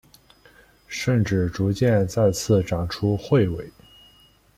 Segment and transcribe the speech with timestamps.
[0.87, 3.69] 甚至逐渐再次长出彗尾。